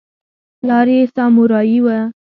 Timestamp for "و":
1.81-1.87